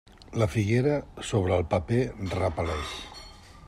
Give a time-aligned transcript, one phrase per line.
[0.43, 0.95] La figuera,
[1.29, 2.01] sobre el paper,
[2.41, 2.97] repel·leix.